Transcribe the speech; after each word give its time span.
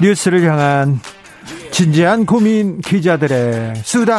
뉴스를 0.00 0.42
향한 0.48 1.00
진지한 1.70 2.24
고민 2.24 2.80
기자들의 2.80 3.76
수다. 3.84 4.18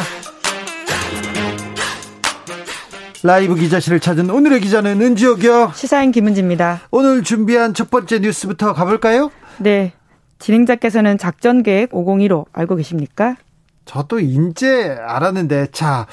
라이브 3.22 3.56
기자실을 3.56 4.00
찾은 4.00 4.30
오늘의 4.30 4.62
기자는 4.62 5.02
은지옥이요. 5.02 5.74
시사인 5.76 6.12
김은지입니다. 6.12 6.82
오늘 6.92 7.24
준비한 7.24 7.74
첫 7.74 7.90
번째 7.92 8.20
뉴스부터 8.20 8.74
가볼까요? 8.74 9.30
네. 9.58 9.94
진행자께서는 10.40 11.18
작전 11.18 11.64
계획 11.64 11.92
501호 11.92 12.46
알고 12.54 12.78
계십니까? 12.78 13.36
저도 13.84 14.20
인제 14.20 14.98
알았는데 15.02 15.68
자 15.72 16.08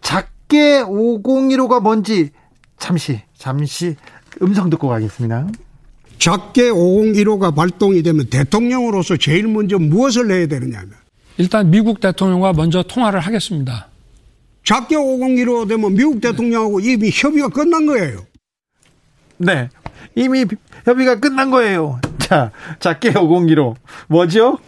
작게 0.00 0.82
501호가 0.82 1.80
뭔지 1.80 2.30
잠시 2.78 3.22
잠시 3.36 3.96
음성 4.42 4.70
듣고 4.70 4.88
가겠습니다. 4.88 5.46
작게 6.20 6.70
5015가 6.70 7.54
발동이 7.54 8.02
되면 8.02 8.26
대통령으로서 8.26 9.16
제일 9.16 9.48
먼저 9.48 9.78
무엇을 9.78 10.30
해야 10.30 10.46
되느냐면 10.46 10.90
일단 11.38 11.70
미국 11.70 12.00
대통령과 12.00 12.52
먼저 12.52 12.82
통화를 12.82 13.20
하겠습니다. 13.20 13.88
작게 14.62 14.96
5015 14.96 15.66
되면 15.66 15.94
미국 15.94 16.20
대통령하고 16.20 16.80
이미 16.80 17.10
협의가 17.10 17.48
끝난 17.48 17.86
거예요. 17.86 18.26
네. 19.38 19.70
이미 20.14 20.44
협의가 20.84 21.18
끝난 21.18 21.50
거예요. 21.50 21.98
자, 22.18 22.50
작게 22.78 23.18
5015. 23.18 23.76
뭐죠? 24.08 24.58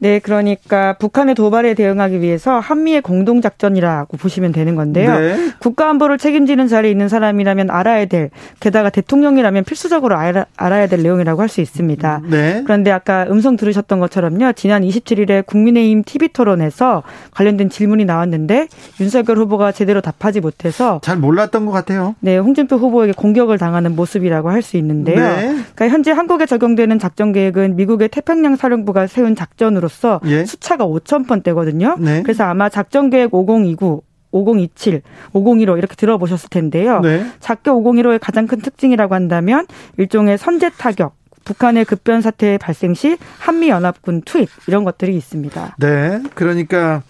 네, 0.00 0.18
그러니까 0.18 0.94
북한의 0.94 1.34
도발에 1.34 1.74
대응하기 1.74 2.20
위해서 2.20 2.58
한미의 2.58 3.02
공동 3.02 3.40
작전이라고 3.40 4.16
보시면 4.16 4.52
되는 4.52 4.74
건데요. 4.74 5.18
네. 5.18 5.50
국가 5.58 5.88
안보를 5.90 6.18
책임지는 6.18 6.68
자리에 6.68 6.90
있는 6.90 7.08
사람이라면 7.08 7.70
알아야 7.70 8.06
될, 8.06 8.30
게다가 8.60 8.90
대통령이라면 8.90 9.64
필수적으로 9.64 10.16
알아, 10.16 10.46
알아 10.56 10.82
야 10.82 10.86
될 10.88 11.02
내용이라고 11.02 11.42
할 11.42 11.48
수 11.48 11.60
있습니다. 11.62 12.22
네. 12.28 12.62
그런데 12.64 12.90
아까 12.90 13.26
음성 13.30 13.56
들으셨던 13.56 14.00
것처럼요. 14.00 14.52
지난 14.52 14.82
27일에 14.82 15.46
국민의힘 15.46 16.02
TV 16.04 16.28
토론에서 16.28 17.02
관련된 17.30 17.70
질문이 17.70 18.04
나왔는데 18.04 18.68
윤석열 19.00 19.38
후보가 19.38 19.72
제대로 19.72 20.00
답하지 20.02 20.40
못해서 20.40 21.00
잘 21.02 21.16
몰랐던 21.16 21.64
것 21.64 21.72
같아요. 21.72 22.14
네, 22.20 22.36
홍준표 22.36 22.76
후보에게 22.76 23.12
공격을 23.12 23.56
당하는 23.58 23.96
모습이라고 23.96 24.50
할 24.50 24.58
수 24.62 24.76
있는데요. 24.76 25.16
네. 25.16 25.46
그러니까 25.74 25.88
현재 25.88 26.10
한국에 26.10 26.44
적용되는 26.44 26.98
작전 26.98 27.32
계획은 27.32 27.76
미국의 27.76 28.08
태평양 28.08 28.56
사령부가 28.56 29.06
세운 29.06 29.34
작전으로 29.36 29.87
기로서 29.88 30.20
예? 30.26 30.44
수차가 30.44 30.86
5천 30.86 31.26
번대거든요. 31.26 31.96
네. 31.98 32.22
그래서 32.22 32.44
아마 32.44 32.68
작전 32.68 33.10
계획 33.10 33.34
5029 33.34 34.02
5027, 34.30 35.00
5015 35.32 35.78
이렇게 35.78 35.96
들어보셨을 35.96 36.50
텐데요. 36.50 37.00
네. 37.00 37.26
작게 37.40 37.70
5015의 37.70 38.18
가장 38.20 38.46
큰 38.46 38.60
특징이라고 38.60 39.14
한다면 39.14 39.66
일종의 39.96 40.36
선제 40.36 40.68
타격, 40.76 41.16
북한의 41.44 41.86
급변 41.86 42.20
사태 42.20 42.58
발생 42.58 42.92
시 42.92 43.16
한미 43.38 43.70
연합군 43.70 44.22
투입 44.22 44.50
이런 44.66 44.84
것들이 44.84 45.16
있습니다. 45.16 45.76
네. 45.78 46.22
그러니까 46.34 47.02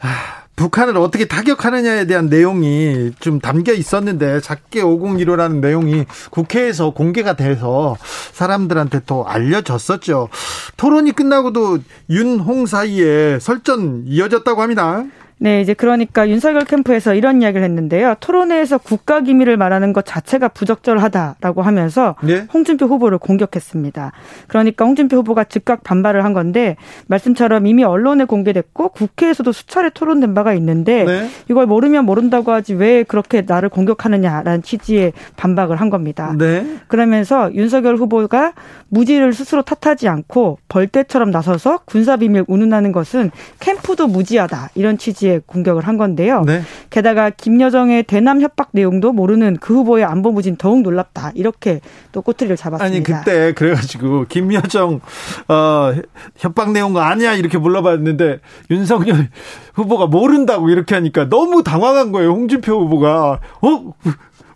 아, 0.00 0.43
북한을 0.56 0.96
어떻게 0.96 1.24
타격하느냐에 1.24 2.06
대한 2.06 2.26
내용이 2.26 3.12
좀 3.18 3.40
담겨 3.40 3.72
있었는데 3.72 4.40
작게 4.40 4.82
501호라는 4.82 5.60
내용이 5.60 6.04
국회에서 6.30 6.90
공개가 6.90 7.34
돼서 7.34 7.96
사람들한테 8.32 9.00
또 9.06 9.26
알려졌었죠. 9.26 10.28
토론이 10.76 11.12
끝나고도 11.12 11.78
윤홍 12.10 12.66
사이에 12.66 13.38
설전 13.40 14.04
이어졌다고 14.06 14.62
합니다. 14.62 15.04
네, 15.38 15.60
이제 15.60 15.74
그러니까 15.74 16.28
윤석열 16.28 16.64
캠프에서 16.64 17.14
이런 17.14 17.42
이야기를 17.42 17.64
했는데요. 17.64 18.14
토론회에서 18.20 18.78
국가 18.78 19.20
기밀을 19.20 19.56
말하는 19.56 19.92
것 19.92 20.04
자체가 20.06 20.48
부적절하다라고 20.48 21.62
하면서 21.62 22.14
네? 22.22 22.46
홍준표 22.54 22.86
후보를 22.86 23.18
공격했습니다. 23.18 24.12
그러니까 24.46 24.84
홍준표 24.84 25.16
후보가 25.18 25.44
즉각 25.44 25.82
반발을 25.82 26.24
한 26.24 26.32
건데 26.32 26.76
말씀처럼 27.08 27.66
이미 27.66 27.84
언론에 27.84 28.24
공개됐고 28.24 28.90
국회에서도 28.90 29.50
수차례 29.52 29.90
토론된 29.90 30.34
바가 30.34 30.54
있는데 30.54 31.04
네? 31.04 31.28
이걸 31.50 31.66
모르면 31.66 32.04
모른다고 32.04 32.52
하지 32.52 32.74
왜 32.74 33.02
그렇게 33.02 33.42
나를 33.42 33.68
공격하느냐라는 33.68 34.62
취지의 34.62 35.12
반박을 35.36 35.80
한 35.80 35.90
겁니다. 35.90 36.34
네? 36.38 36.64
그러면서 36.86 37.52
윤석열 37.54 37.96
후보가 37.96 38.52
무지를 38.94 39.34
스스로 39.34 39.62
탓하지 39.62 40.06
않고 40.08 40.58
벌떼처럼 40.68 41.32
나서서 41.32 41.80
군사 41.84 42.16
비밀 42.16 42.44
운운하는 42.46 42.92
것은 42.92 43.32
캠프도 43.58 44.06
무지하다 44.06 44.70
이런 44.76 44.96
취지 44.96 45.24
지에 45.24 45.40
공격을 45.46 45.86
한 45.86 45.96
건데요. 45.96 46.42
네. 46.42 46.62
게다가 46.90 47.30
김여정의 47.30 48.02
대남 48.02 48.42
협박 48.42 48.68
내용도 48.72 49.12
모르는 49.12 49.56
그 49.60 49.74
후보의 49.74 50.04
안보 50.04 50.32
무진 50.32 50.56
더욱 50.56 50.82
놀랍다. 50.82 51.32
이렇게 51.34 51.80
또 52.12 52.20
꼬투리를 52.20 52.56
잡았습니다. 52.56 52.84
아니 52.84 53.02
그때 53.02 53.52
그래가지고 53.54 54.26
김여정 54.28 55.00
어, 55.48 55.92
협박 56.36 56.72
내용 56.72 56.96
아니야 56.96 57.32
이렇게 57.32 57.56
물어봤는데 57.58 58.40
윤석열 58.70 59.28
후보가 59.72 60.06
모른다고 60.06 60.68
이렇게 60.68 60.94
하니까 60.94 61.28
너무 61.28 61.62
당황한 61.62 62.12
거예요. 62.12 62.30
홍준표 62.30 62.72
후보가 62.82 63.40
어 63.62 63.92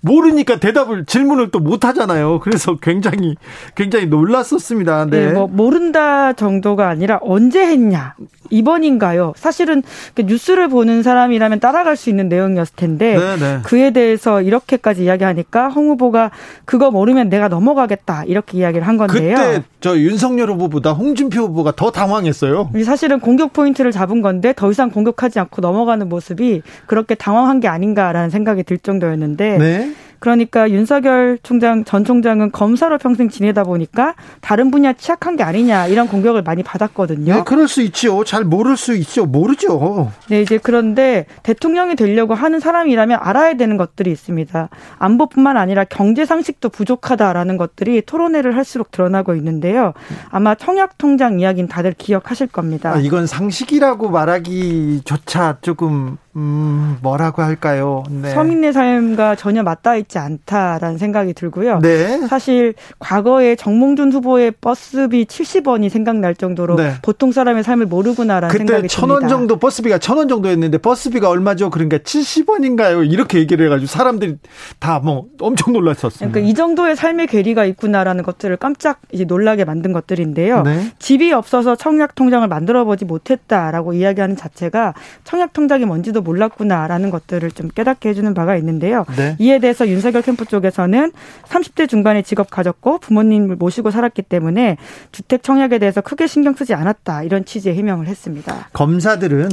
모르니까 0.01 0.59
대답을 0.59 1.05
질문을 1.05 1.51
또 1.51 1.59
못 1.59 1.85
하잖아요. 1.85 2.39
그래서 2.41 2.77
굉장히 2.77 3.35
굉장히 3.75 4.07
놀랐었습니다. 4.07 5.07
네. 5.07 5.27
네. 5.27 5.33
뭐 5.33 5.49
모른다 5.49 6.33
정도가 6.33 6.89
아니라 6.89 7.19
언제 7.21 7.61
했냐 7.61 8.15
이번인가요? 8.51 9.35
사실은 9.37 9.83
그 10.15 10.23
뉴스를 10.23 10.69
보는 10.69 11.03
사람이라면 11.03 11.61
따라갈 11.61 11.97
수 11.97 12.09
있는 12.11 12.29
내용이었을 12.29 12.77
텐데 12.77 13.17
네네. 13.19 13.37
네. 13.37 13.59
그에 13.65 13.91
대해서 13.91 14.41
이렇게까지 14.41 15.05
이야기하니까 15.05 15.69
홍 15.69 15.91
후보가 15.91 16.31
그거 16.65 16.91
모르면 16.91 17.29
내가 17.29 17.49
넘어가겠다 17.49 18.25
이렇게 18.25 18.59
이야기를 18.59 18.87
한 18.87 18.97
건데요. 18.97 19.35
그때 19.37 19.63
저 19.81 19.99
윤석열 19.99 20.51
후보보다 20.53 20.93
홍준표 20.93 21.43
후보가 21.43 21.73
더 21.77 21.91
당황했어요. 21.91 22.71
사실은 22.85 23.21
공격 23.21 23.53
포인트를 23.53 23.93
잡은 23.93 24.23
건데 24.23 24.55
더 24.57 24.71
이상 24.71 24.91
공격하지 24.91 25.39
않고 25.41 25.61
넘어가는 25.61 26.09
모습이 26.09 26.63
그렇게 26.87 27.15
당황한 27.15 27.61
게 27.61 27.69
아닌가라는 27.69 28.31
생각이 28.31 28.63
들 28.63 28.79
정도였는데 28.79 29.59
네. 29.59 29.88
그러니까 30.21 30.71
윤석열 30.71 31.39
총장 31.43 31.85
전 31.85 32.05
총장은 32.05 32.53
검사로 32.53 32.99
평생 32.99 33.29
지내다 33.29 33.65
보니까 33.65 34.15
다른 34.41 34.71
분야 34.71 34.93
취약한 34.93 35.37
게 35.37 35.43
아니냐 35.43 35.87
이런 35.87 36.09
공격을 36.09 36.43
많이 36.43 36.63
받았거든요. 36.63 37.35
네, 37.35 37.43
그럴 37.45 37.69
수 37.69 37.83
있죠. 37.83 38.25
잘 38.25 38.45
모를 38.45 38.77
수 38.77 38.95
있죠. 38.97 39.27
모르죠. 39.27 40.11
네, 40.29 40.43
이제 40.43 40.59
그런데 40.63 41.27
대통령이 41.43 41.97
되려고 41.97 42.35
하는 42.35 42.61
사람이라면 42.61 43.19
알아야 43.21 43.55
되는 43.55 43.77
것들이 43.77 44.11
있습니다. 44.11 44.69
안보뿐만 44.99 45.57
아니라 45.57 45.85
경제 45.85 46.25
상식도 46.25 46.69
부족하다라는 46.71 47.57
것들이 47.57 48.03
토론회를 48.03 48.57
할수록 48.57 48.91
드러나고 48.91 49.35
있는데요. 49.37 49.93
아마 50.31 50.55
청약 50.55 50.99
통장 50.99 51.41
이야기는 51.41 51.69
다들 51.69 51.95
기억하실 51.97 52.49
겁니다. 52.49 52.93
아, 52.93 52.99
이건 52.99 53.27
상식이라고 53.27 54.11
말하기조차 54.11 55.59
조금 55.61 56.17
음, 56.37 56.99
뭐라고 57.03 57.43
할까요? 57.43 58.05
네. 58.09 58.31
서민의 58.31 58.73
삶과 58.73 59.35
전혀 59.35 59.63
맞닿아 59.65 59.97
있지 60.09 60.19
않다라는 60.19 60.99
생각이 60.99 61.35
들고요. 61.35 61.79
네. 61.81 62.27
사실 62.27 62.75
과거에 62.99 63.55
정몽준 63.55 64.13
후보의 64.13 64.53
버스비 64.61 65.27
70원이 65.27 65.91
생각날 65.91 66.35
정도로 66.35 66.77
네. 66.77 66.95
보통 67.03 67.31
사람의 67.31 67.63
삶을 67.63 67.87
모르구나라는 67.87 68.51
생각이 68.57 68.89
듭니다. 68.89 68.95
천원 68.95 69.29
정도 69.29 69.59
버스비가 69.59 69.99
천 69.99 70.19
원 70.19 70.27
정도였는데 70.29 70.79
버스비가 70.79 71.29
얼마죠? 71.29 71.71
그러니까 71.71 71.99
70원인가요? 71.99 73.09
이렇게 73.09 73.39
얘기를 73.39 73.67
해가지고 73.67 73.87
사람들이 73.87 74.37
다 74.81 74.99
뭐 74.99 75.27
엄청 75.41 75.73
놀랐었어요. 75.75 76.29
그러니까 76.29 76.41
이 76.41 76.55
정도의 76.55 76.97
삶의 76.97 77.29
괴리가 77.29 77.65
있구나라는 77.67 78.25
것들을 78.25 78.57
깜짝 78.57 79.01
이제 79.13 79.25
놀라게 79.25 79.65
만든 79.65 79.93
것들인데요. 79.93 80.63
네. 80.63 80.91
집이 80.99 81.33
없어서 81.33 81.77
청약 81.77 82.17
통장을 82.17 82.47
만들어 82.49 82.85
보지 82.85 83.05
못했다라고 83.05 83.93
이야기하는 83.93 84.35
자체가 84.35 84.95
청약 85.23 85.53
통장이 85.53 85.85
뭔지도 85.85 86.21
몰랐구나라는 86.23 87.11
것들을 87.11 87.49
좀 87.53 87.69
깨닫게 87.69 88.09
해주는 88.09 88.35
바가 88.35 88.57
있는데요. 88.57 89.05
네. 89.17 89.37
이에 89.39 89.61
대해서 89.61 89.87
윤 89.87 89.98
석열 90.01 90.23
캠프 90.23 90.45
쪽에서는 90.45 91.13
30대 91.45 91.89
중반에 91.89 92.23
직업 92.23 92.51
가졌고 92.51 92.99
부모님을 92.99 93.57
모시고 93.57 93.91
살았기 93.91 94.23
때문에 94.23 94.77
주택 95.13 95.43
청약에 95.43 95.79
대해서 95.79 96.01
크게 96.01 96.27
신경 96.27 96.55
쓰지 96.55 96.75
않았다 96.75 97.23
이런 97.23 97.45
취지의 97.45 97.77
해명을 97.77 98.07
했습니다. 98.07 98.69
검사들은 98.73 99.49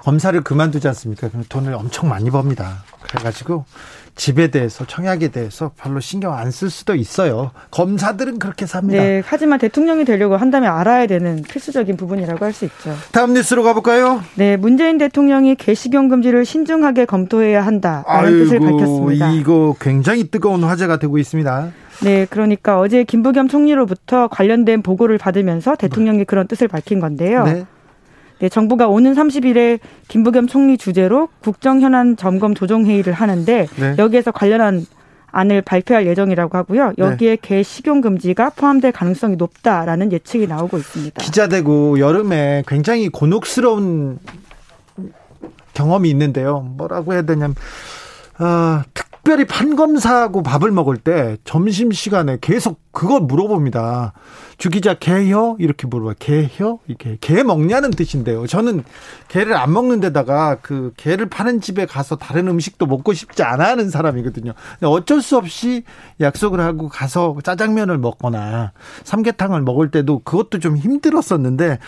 검사를 0.00 0.40
그만두지 0.40 0.88
않습니까? 0.88 1.28
돈을 1.48 1.74
엄청 1.74 2.08
많이 2.08 2.30
법니다. 2.30 2.84
해가지고 3.16 3.64
집에 4.14 4.48
대해서 4.48 4.84
청약에 4.84 5.28
대해서 5.28 5.72
별로 5.76 5.98
신경 6.00 6.34
안 6.34 6.50
쓸 6.50 6.68
수도 6.68 6.94
있어요. 6.94 7.50
검사들은 7.70 8.38
그렇게 8.38 8.66
삽니다. 8.66 9.02
네, 9.02 9.22
하지만 9.24 9.58
대통령이 9.58 10.04
되려고 10.04 10.36
한다면 10.36 10.70
알아야 10.72 11.06
되는 11.06 11.42
필수적인 11.42 11.96
부분이라고 11.96 12.44
할 12.44 12.52
수 12.52 12.66
있죠. 12.66 12.94
다음 13.10 13.32
뉴스로 13.32 13.62
가볼까요? 13.62 14.22
네, 14.34 14.58
문재인 14.58 14.98
대통령이 14.98 15.54
개식용 15.54 16.08
금지를 16.10 16.44
신중하게 16.44 17.06
검토해야 17.06 17.64
한다라는 17.64 18.44
뜻을 18.44 18.60
밝혔습니다. 18.60 19.30
이거 19.32 19.74
굉장히 19.80 20.24
뜨거운 20.30 20.62
화제가 20.62 20.98
되고 20.98 21.16
있습니다. 21.16 21.72
네, 22.04 22.26
그러니까 22.28 22.78
어제 22.78 23.04
김부겸 23.04 23.48
총리로부터 23.48 24.28
관련된 24.28 24.82
보고를 24.82 25.16
받으면서 25.16 25.74
대통령이 25.76 26.24
그런 26.24 26.46
뜻을 26.46 26.68
밝힌 26.68 27.00
건데요. 27.00 27.44
네. 27.44 27.64
네, 28.42 28.48
정부가 28.48 28.88
오는 28.88 29.14
30일에 29.14 29.78
김부겸 30.08 30.48
총리 30.48 30.76
주재로 30.76 31.28
국정 31.44 31.80
현안 31.80 32.16
점검 32.16 32.56
조정 32.56 32.86
회의를 32.86 33.12
하는데 33.12 33.68
네. 33.76 33.94
여기에서 33.98 34.32
관련한 34.32 34.84
안을 35.30 35.62
발표할 35.62 36.08
예정이라고 36.08 36.58
하고요. 36.58 36.92
여기에 36.98 37.36
네. 37.36 37.38
개 37.40 37.62
식용 37.62 38.00
금지가 38.00 38.50
포함될 38.50 38.90
가능성이 38.90 39.36
높다라는 39.36 40.10
예측이 40.10 40.48
나오고 40.48 40.76
있습니다. 40.76 41.22
기자 41.22 41.46
되고 41.46 42.00
여름에 42.00 42.64
굉장히 42.66 43.08
곤혹스러운 43.10 44.18
경험이 45.72 46.10
있는데요. 46.10 46.62
뭐라고 46.76 47.12
해야 47.12 47.22
되냐면 47.22 47.54
아, 48.38 48.82
특 48.92 49.06
별히 49.24 49.44
판검사하고 49.44 50.42
밥을 50.42 50.72
먹을 50.72 50.96
때 50.96 51.36
점심 51.44 51.92
시간에 51.92 52.38
계속 52.40 52.80
그걸 52.90 53.20
물어봅니다. 53.20 54.12
주기자 54.58 54.94
개혀 54.94 55.56
이렇게 55.58 55.86
물어봐. 55.86 56.14
개혀 56.18 56.78
이렇게 56.88 57.18
개 57.20 57.42
먹냐는 57.42 57.90
뜻인데요. 57.90 58.46
저는 58.46 58.82
개를 59.28 59.56
안 59.56 59.72
먹는 59.72 60.00
데다가 60.00 60.56
그 60.60 60.92
개를 60.96 61.26
파는 61.26 61.60
집에 61.60 61.86
가서 61.86 62.16
다른 62.16 62.48
음식도 62.48 62.86
먹고 62.86 63.12
싶지 63.12 63.42
않아 63.44 63.64
하는 63.64 63.90
사람이거든요. 63.90 64.52
어쩔 64.82 65.22
수 65.22 65.36
없이 65.36 65.84
약속을 66.20 66.60
하고 66.60 66.88
가서 66.88 67.36
짜장면을 67.44 67.98
먹거나 67.98 68.72
삼계탕을 69.04 69.62
먹을 69.62 69.90
때도 69.90 70.20
그것도 70.20 70.58
좀 70.58 70.76
힘들었었는데 70.76 71.78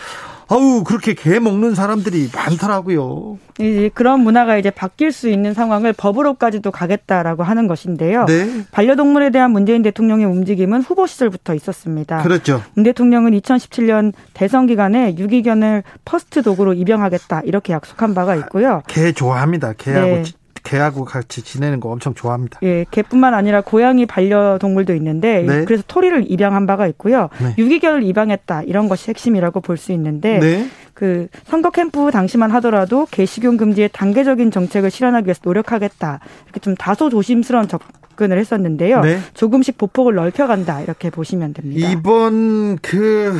아우 0.47 0.83
그렇게 0.83 1.13
개 1.13 1.39
먹는 1.39 1.75
사람들이 1.75 2.29
많더라고요. 2.33 3.37
이제 3.59 3.89
그런 3.93 4.21
문화가 4.21 4.57
이제 4.57 4.69
바뀔 4.69 5.11
수 5.11 5.29
있는 5.29 5.53
상황을 5.53 5.93
법으로까지도 5.93 6.71
가겠다라고 6.71 7.43
하는 7.43 7.67
것인데요. 7.67 8.25
네. 8.25 8.65
반려동물에 8.71 9.31
대한 9.31 9.51
문재인 9.51 9.81
대통령의 9.81 10.25
움직임은 10.25 10.81
후보 10.81 11.07
시절부터 11.07 11.55
있었습니다. 11.55 12.21
그렇죠. 12.21 12.61
문 12.73 12.83
대통령은 12.83 13.31
2017년 13.31 14.13
대선 14.33 14.67
기간에 14.67 15.15
유기견을 15.17 15.83
first 16.03 16.41
dog로 16.41 16.73
입양하겠다 16.73 17.41
이렇게 17.45 17.73
약속한 17.73 18.13
바가 18.13 18.35
있고요. 18.35 18.81
개 18.87 19.11
좋아합니다. 19.11 19.73
개하고 19.73 20.07
네. 20.07 20.23
개하고 20.65 21.05
같이 21.05 21.41
지내는 21.41 21.79
거 21.79 21.89
엄청 21.89 22.13
좋아합니다. 22.13 22.59
예, 22.63 22.85
개뿐만 22.91 23.33
아니라 23.33 23.61
고양이 23.61 24.05
반려동물도 24.05 24.93
있는데 24.95 25.43
네. 25.43 25.63
그래서 25.63 25.83
토리를 25.87 26.29
입양한 26.29 26.65
바가 26.65 26.87
있고요. 26.87 27.29
네. 27.41 27.55
유기견을 27.57 28.03
입양했다 28.03 28.63
이런 28.63 28.89
것이 28.89 29.09
핵심이라고 29.09 29.61
볼 29.61 29.77
수 29.77 29.91
있는데 29.91 30.39
네. 30.39 30.69
그 30.93 31.27
선거 31.43 31.69
캠프 31.69 32.09
당시만 32.09 32.49
하더라도 32.51 33.05
개식용 33.11 33.57
금지의 33.57 33.89
단계적인 33.93 34.51
정책을 34.51 34.89
실현하기 34.89 35.27
위해서 35.27 35.41
노력하겠다 35.43 36.19
이렇게 36.45 36.59
좀 36.61 36.75
다소 36.75 37.09
조심스러운 37.09 37.67
접근을 37.67 38.39
했었는데요. 38.39 39.01
네. 39.01 39.19
조금씩 39.33 39.77
보폭을 39.77 40.15
넓혀간다 40.15 40.81
이렇게 40.81 41.09
보시면 41.09 41.53
됩니다. 41.53 41.89
이번 41.89 42.77
그 42.81 43.37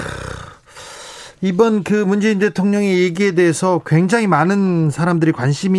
이번 1.42 1.84
그 1.84 1.94
문재인 1.94 2.40
대통령의 2.40 3.00
얘기에 3.04 3.32
대해서 3.34 3.82
굉장히 3.86 4.28
많은 4.28 4.90
사람들이 4.90 5.32
관심 5.32 5.76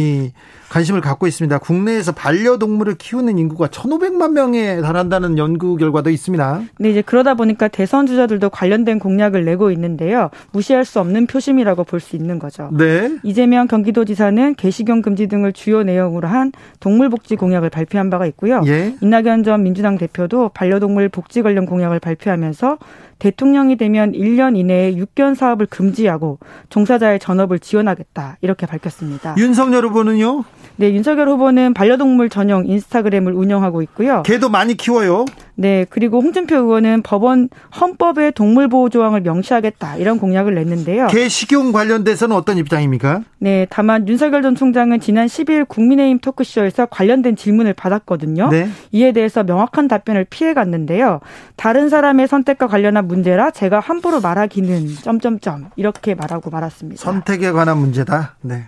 이 0.00 0.32
관심을 0.68 1.00
갖고 1.00 1.26
있습니다. 1.26 1.58
국내에서 1.58 2.12
반려동물을 2.12 2.94
키우는 2.96 3.38
인구가 3.38 3.68
1,500만 3.68 4.32
명에 4.32 4.80
달한다는 4.80 5.38
연구 5.38 5.76
결과도 5.76 6.10
있습니다. 6.10 6.62
네, 6.78 6.90
이제 6.90 7.02
그러다 7.02 7.34
보니까 7.34 7.68
대선 7.68 8.06
주자들도 8.06 8.50
관련된 8.50 8.98
공약을 8.98 9.44
내고 9.44 9.70
있는데요. 9.70 10.30
무시할 10.52 10.84
수 10.84 11.00
없는 11.00 11.26
표심이라고 11.26 11.84
볼 11.84 12.00
수 12.00 12.14
있는 12.14 12.38
거죠. 12.38 12.68
네. 12.72 13.16
이재명 13.22 13.66
경기도지사는 13.66 14.54
개식용 14.56 15.02
금지 15.02 15.26
등을 15.26 15.52
주요 15.52 15.82
내용으로 15.82 16.28
한 16.28 16.52
동물복지 16.80 17.36
공약을 17.36 17.70
발표한 17.70 18.10
바가 18.10 18.26
있고요. 18.26 18.62
예. 18.66 18.94
이낙연 19.00 19.42
전 19.44 19.62
민주당 19.62 19.98
대표도 19.98 20.50
반려동물 20.50 21.08
복지 21.08 21.42
관련 21.42 21.66
공약을 21.66 21.98
발표하면서 22.00 22.78
대통령이 23.18 23.76
되면 23.76 24.12
1년 24.12 24.56
이내에 24.56 24.96
육견 24.96 25.34
사업을 25.34 25.66
금지하고 25.66 26.38
종사자의 26.68 27.18
전업을 27.18 27.58
지원하겠다 27.58 28.38
이렇게 28.40 28.66
밝혔습니다. 28.66 29.34
윤석열 29.38 29.86
후보는요? 29.86 30.44
네, 30.76 30.92
윤석열 30.92 31.28
후보는 31.30 31.72
반려동물 31.72 32.28
전용 32.28 32.66
인스타그램을 32.66 33.32
운영하고 33.32 33.80
있고요. 33.82 34.22
개도 34.24 34.50
많이 34.50 34.76
키워요. 34.76 35.24
네, 35.58 35.86
그리고 35.88 36.20
홍준표 36.20 36.54
의원은 36.54 37.02
법원 37.02 37.48
헌법에 37.80 38.30
동물 38.30 38.68
보호 38.68 38.90
조항을 38.90 39.22
명시하겠다 39.22 39.96
이런 39.96 40.18
공약을 40.18 40.54
냈는데요. 40.54 41.06
개 41.08 41.28
식용 41.28 41.72
관련돼서는 41.72 42.36
어떤 42.36 42.58
입장입니까? 42.58 43.22
네, 43.38 43.66
다만 43.70 44.06
윤석열 44.06 44.42
전 44.42 44.54
총장은 44.54 45.00
지난 45.00 45.26
10일 45.26 45.66
국민의힘 45.66 46.18
토크쇼에서 46.18 46.86
관련된 46.86 47.36
질문을 47.36 47.72
받았거든요. 47.72 48.50
네. 48.50 48.68
이에 48.92 49.12
대해서 49.12 49.42
명확한 49.44 49.88
답변을 49.88 50.26
피해 50.28 50.52
갔는데요. 50.52 51.20
다른 51.56 51.88
사람의 51.88 52.28
선택과 52.28 52.66
관련한 52.66 53.08
문제라 53.08 53.50
제가 53.50 53.80
함부로 53.80 54.20
말하기는 54.20 54.88
점점점 55.02 55.70
이렇게 55.76 56.14
말하고 56.14 56.50
말았습니다. 56.50 57.02
선택에 57.02 57.50
관한 57.52 57.78
문제다. 57.78 58.36
네. 58.42 58.64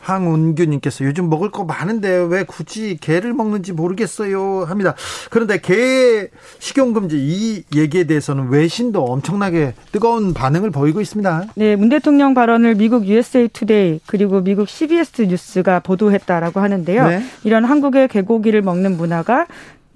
황운규님께서 0.00 1.04
요즘 1.04 1.28
먹을 1.28 1.50
거 1.50 1.64
많은데 1.64 2.08
왜 2.30 2.44
굳이 2.44 2.96
개를 3.00 3.32
먹는지 3.32 3.72
모르겠어요 3.72 4.64
합니다. 4.64 4.94
그런데 5.30 5.58
개 5.58 6.25
식용금지 6.58 7.16
이 7.18 7.62
얘기에 7.76 8.04
대해서는 8.04 8.48
외신도 8.48 9.04
엄청나게 9.04 9.74
뜨거운 9.92 10.34
반응을 10.34 10.70
보이고 10.70 11.00
있습니다. 11.00 11.46
네, 11.54 11.76
문 11.76 11.88
대통령 11.88 12.34
발언을 12.34 12.74
미국 12.74 13.06
USA 13.06 13.48
Today 13.48 14.00
그리고 14.06 14.40
미국 14.40 14.68
CBS 14.68 15.22
뉴스가 15.22 15.80
보도했다라고 15.80 16.60
하는데요. 16.60 17.08
네. 17.08 17.22
이런 17.44 17.64
한국의 17.64 18.08
개고기를 18.08 18.62
먹는 18.62 18.96
문화가 18.96 19.46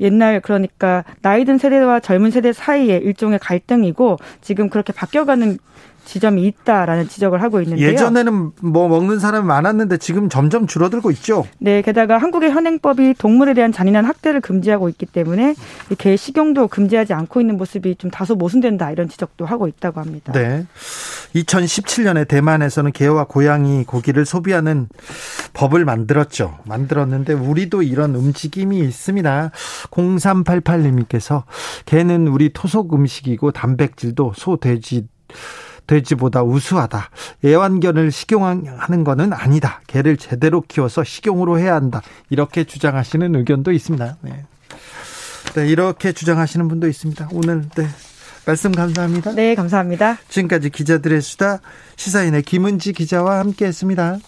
옛날 0.00 0.40
그러니까 0.40 1.04
나이 1.20 1.44
든 1.44 1.58
세대와 1.58 2.00
젊은 2.00 2.30
세대 2.30 2.52
사이에 2.52 2.96
일종의 2.96 3.38
갈등이고 3.38 4.16
지금 4.40 4.70
그렇게 4.70 4.92
바뀌어가는 4.92 5.58
지점이 6.04 6.44
있다라는 6.46 7.08
지적을 7.08 7.42
하고 7.42 7.60
있는데요. 7.60 7.88
예전에는 7.88 8.52
뭐 8.60 8.88
먹는 8.88 9.18
사람이 9.18 9.46
많았는데 9.46 9.98
지금 9.98 10.28
점점 10.28 10.66
줄어들고 10.66 11.10
있죠. 11.12 11.46
네, 11.58 11.82
게다가 11.82 12.18
한국의 12.18 12.50
현행법이 12.50 13.14
동물에 13.18 13.54
대한 13.54 13.72
잔인한 13.72 14.04
학대를 14.04 14.40
금지하고 14.40 14.88
있기 14.88 15.06
때문에 15.06 15.54
개 15.98 16.16
식용도 16.16 16.68
금지하지 16.68 17.12
않고 17.12 17.40
있는 17.40 17.56
모습이 17.56 17.96
좀 17.96 18.10
다소 18.10 18.34
모순된다 18.34 18.90
이런 18.90 19.08
지적도 19.08 19.44
하고 19.46 19.68
있다고 19.68 20.00
합니다. 20.00 20.32
네. 20.32 20.66
2017년에 21.34 22.26
대만에서는 22.26 22.92
개와 22.92 23.24
고양이 23.24 23.84
고기를 23.84 24.24
소비하는 24.24 24.88
법을 25.52 25.84
만들었죠. 25.84 26.58
만들었는데 26.64 27.34
우리도 27.34 27.82
이런 27.82 28.14
움직임이 28.14 28.78
있습니다. 28.80 29.50
0388님께서 29.90 31.44
개는 31.86 32.28
우리 32.28 32.52
토속 32.52 32.94
음식이고 32.94 33.52
단백질도 33.52 34.32
소, 34.36 34.56
돼지 34.56 35.06
돼지보다 35.90 36.44
우수하다. 36.44 37.10
애완견을 37.44 38.12
식용하는 38.12 39.02
것은 39.02 39.32
아니다. 39.32 39.80
개를 39.88 40.16
제대로 40.16 40.60
키워서 40.60 41.02
식용으로 41.02 41.58
해야 41.58 41.74
한다. 41.74 42.00
이렇게 42.28 42.62
주장하시는 42.62 43.34
의견도 43.34 43.72
있습니다. 43.72 44.16
네. 44.20 44.44
네, 45.54 45.68
이렇게 45.68 46.12
주장하시는 46.12 46.68
분도 46.68 46.86
있습니다. 46.86 47.30
오늘 47.32 47.68
네. 47.70 47.88
말씀 48.46 48.70
감사합니다. 48.70 49.32
네, 49.32 49.56
감사합니다. 49.56 50.18
지금까지 50.28 50.70
기자들의 50.70 51.20
수다 51.20 51.58
시사인의 51.96 52.42
김은지 52.42 52.92
기자와 52.92 53.40
함께했습니다. 53.40 54.18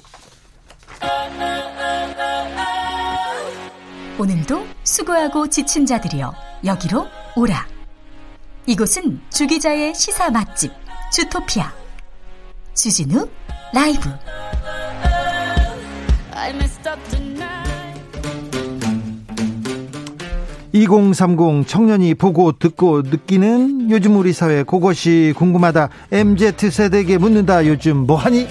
오늘도 4.19 4.66
수고하고 4.83 5.49
지친 5.49 5.87
자들이여 5.87 6.35
여기로 6.64 7.07
오라. 7.37 7.66
이곳은 8.66 9.21
주 9.31 9.47
기자의 9.47 9.95
시사 9.95 10.31
맛집. 10.31 10.81
주토피아. 11.12 11.71
주진우 12.75 13.28
라이브. 13.75 14.09
2030 20.73 21.69
청년이 21.69 22.14
보고 22.14 22.52
듣고 22.52 23.02
느끼는 23.02 23.90
요즘 23.90 24.16
우리 24.16 24.33
사회 24.33 24.62
그것이 24.62 25.35
궁금하다. 25.37 25.90
MZ세대에게 26.11 27.19
묻는다. 27.19 27.66
요즘 27.66 27.99
뭐하니? 28.07 28.49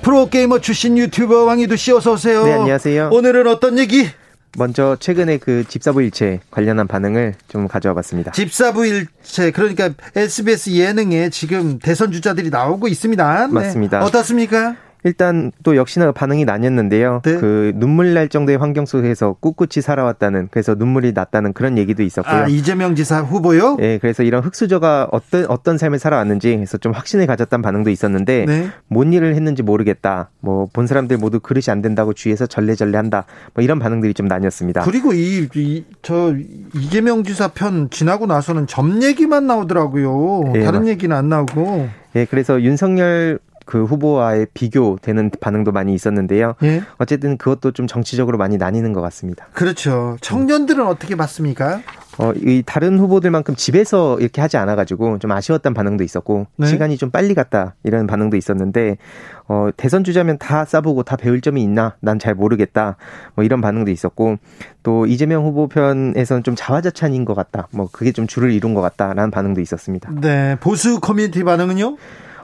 프로게이머 0.00 0.60
출신 0.60 0.96
유튜버 0.96 1.44
왕이도 1.44 1.76
씨 1.76 1.92
어서 1.92 2.12
오세요. 2.12 2.44
네 2.44 2.52
안녕하세요. 2.54 3.10
오늘은 3.12 3.46
어떤 3.46 3.78
얘기? 3.78 4.08
먼저 4.56 4.96
최근에 4.98 5.38
그 5.38 5.64
집사부 5.66 6.02
일체 6.02 6.40
관련한 6.50 6.86
반응을 6.86 7.34
좀 7.48 7.68
가져와 7.68 7.94
봤습니다. 7.94 8.32
집사부 8.32 8.86
일체 8.86 9.50
그러니까 9.50 9.90
SBS 10.14 10.72
예능에 10.72 11.30
지금 11.30 11.78
대선 11.78 12.12
주자들이 12.12 12.50
나오고 12.50 12.88
있습니다. 12.88 13.46
네. 13.46 13.52
맞습니다. 13.52 14.04
어떻습니까? 14.04 14.76
일단 15.04 15.52
또 15.62 15.76
역시나 15.76 16.12
반응이 16.12 16.44
나뉘었는데요. 16.44 17.22
네. 17.24 17.36
그 17.36 17.72
눈물 17.76 18.14
날 18.14 18.28
정도의 18.28 18.58
환경 18.58 18.84
속에서 18.84 19.36
꿋꿋이 19.40 19.82
살아왔다는 19.82 20.48
그래서 20.50 20.74
눈물이 20.74 21.12
났다는 21.12 21.52
그런 21.52 21.78
얘기도 21.78 22.02
있었고요. 22.02 22.34
아, 22.34 22.46
이재명 22.48 22.94
지사 22.94 23.20
후보요? 23.20 23.76
네, 23.76 23.98
그래서 23.98 24.22
이런 24.22 24.42
흑수저가 24.42 25.08
어떤 25.12 25.46
어떤 25.46 25.78
삶을 25.78 25.98
살아왔는지 25.98 26.52
해서 26.58 26.78
좀 26.78 26.92
확신을 26.92 27.26
가졌다는 27.26 27.62
반응도 27.62 27.90
있었는데 27.90 28.44
네. 28.46 28.68
뭔 28.88 29.12
일을 29.12 29.34
했는지 29.34 29.62
모르겠다. 29.62 30.30
뭐 30.40 30.64
본 30.72 30.86
사람들 30.86 31.18
모두 31.18 31.40
그릇이 31.40 31.64
안 31.68 31.82
된다고 31.82 32.12
주위에서 32.14 32.46
절레절레한다. 32.46 33.26
뭐 33.54 33.62
이런 33.62 33.78
반응들이 33.78 34.14
좀 34.14 34.26
나뉘었습니다. 34.26 34.82
그리고 34.82 35.12
이저 35.12 36.34
이재명 36.74 37.22
지사 37.22 37.48
편 37.48 37.90
지나고 37.90 38.26
나서는 38.26 38.66
점 38.66 39.02
얘기만 39.02 39.46
나오더라고요. 39.46 40.52
네, 40.52 40.64
다른 40.64 40.88
얘기는 40.88 41.14
안 41.14 41.28
나오고. 41.28 41.88
예, 42.16 42.24
그래서 42.24 42.62
윤석열 42.62 43.38
그 43.64 43.84
후보와의 43.84 44.48
비교되는 44.54 45.30
반응도 45.40 45.72
많이 45.72 45.94
있었는데요. 45.94 46.54
예? 46.62 46.82
어쨌든 46.98 47.36
그것도 47.36 47.72
좀 47.72 47.86
정치적으로 47.86 48.38
많이 48.38 48.56
나뉘는 48.56 48.92
것 48.92 49.00
같습니다. 49.00 49.46
그렇죠. 49.52 50.16
청년들은 50.20 50.86
어떻게 50.86 51.16
봤습니까? 51.16 51.80
어, 52.16 52.32
이 52.36 52.62
다른 52.64 52.96
후보들만큼 53.00 53.56
집에서 53.56 54.20
이렇게 54.20 54.40
하지 54.40 54.56
않아가지고 54.56 55.18
좀 55.18 55.32
아쉬웠던 55.32 55.74
반응도 55.74 56.04
있었고 56.04 56.46
네? 56.56 56.68
시간이 56.68 56.96
좀 56.96 57.10
빨리 57.10 57.34
갔다 57.34 57.74
이런 57.82 58.06
반응도 58.06 58.36
있었는데 58.36 58.98
어, 59.48 59.70
대선 59.76 60.04
주자면 60.04 60.38
다 60.38 60.64
싸보고 60.64 61.02
다 61.02 61.16
배울 61.16 61.40
점이 61.40 61.60
있나 61.62 61.96
난 62.00 62.18
잘 62.20 62.34
모르겠다 62.36 62.96
뭐 63.34 63.44
이런 63.44 63.60
반응도 63.60 63.90
있었고 63.90 64.36
또 64.84 65.06
이재명 65.06 65.44
후보 65.44 65.66
편에서는 65.66 66.44
좀 66.44 66.54
자화자찬인 66.56 67.24
것 67.24 67.34
같다 67.34 67.66
뭐 67.72 67.88
그게 67.90 68.12
좀 68.12 68.28
줄을 68.28 68.52
이룬 68.52 68.74
것 68.74 68.80
같다라는 68.80 69.32
반응도 69.32 69.60
있었습니다. 69.60 70.12
네 70.20 70.56
보수 70.60 71.00
커뮤니티 71.00 71.42
반응은요? 71.42 71.96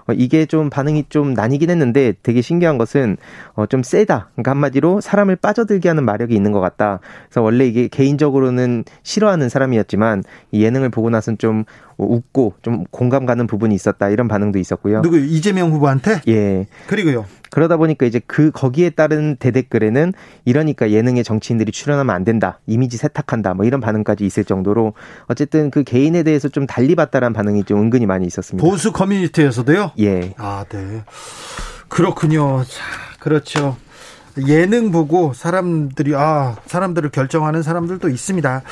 어, 0.07 0.13
이게 0.13 0.47
좀 0.47 0.71
반응이 0.71 1.07
좀 1.09 1.35
나뉘긴 1.35 1.71
했는데 1.71 2.15
되게 2.23 2.41
신기한 2.41 2.79
것은 2.79 3.17
어, 3.55 3.67
좀 3.67 3.83
세다. 3.83 4.31
그러니까 4.33 4.51
한마디로 4.51 5.01
사람을 5.01 5.37
빠져들게 5.37 5.89
하는 5.89 6.05
마력이 6.05 6.35
있는 6.35 6.53
것 6.53 6.61
같다. 6.61 7.01
그래서 7.29 7.43
원래 7.43 7.67
이게 7.67 7.89
개인적으로는 7.89 8.85
싫어하는 9.03 9.49
사람이었지만 9.49 10.23
이 10.53 10.63
예능을 10.63 10.91
보고 10.91 11.11
나서는 11.11 11.39
좀 11.39 11.65
웃고 11.97 12.55
좀 12.63 12.85
공감 12.91 13.27
가는 13.27 13.47
부분이 13.47 13.75
있었다 13.75 14.09
이런 14.09 14.29
반응도 14.29 14.59
있었고요. 14.59 15.03
누구 15.03 15.19
이재명 15.19 15.71
후보한테? 15.71 16.23
예. 16.29 16.67
그리고요. 16.87 17.27
그러다 17.51 17.77
보니까 17.77 18.07
이제 18.07 18.21
그 18.27 18.51
거기에 18.51 18.91
따른 18.91 19.37
대댓글에는 19.37 20.13
이러니까 20.45 20.91
예능에 20.91 21.23
정치인들이 21.23 21.73
출연하면 21.73 22.15
안 22.15 22.25
된다. 22.25 22.61
이미지 22.67 22.97
세탁한다. 22.97 23.55
뭐 23.55 23.65
이런 23.65 23.81
반응까지 23.81 24.25
있을 24.25 24.45
정도로 24.45 24.95
어쨌든 25.27 25.71
그 25.71 25.83
개인에 25.85 26.23
대해서 26.23 26.49
좀 26.49 26.67
달리 26.67 26.95
봤다라는 26.95 27.33
반응이 27.33 27.65
좀 27.65 27.81
은근히 27.81 28.07
많이 28.07 28.27
있었습니다. 28.27 28.67
보수 28.67 28.93
커뮤니티에서도요? 28.93 29.93
예. 29.99 30.33
아, 30.39 30.65
네. 30.69 31.03
그렇군요. 31.89 32.65
자, 32.65 32.85
그렇죠. 33.19 33.77
예능 34.49 34.91
보고 34.91 35.33
사람들이 35.33 36.15
아 36.15 36.57
사람들을 36.67 37.11
결정하는 37.11 37.63
사람들도 37.63 38.09
있습니다. 38.09 38.63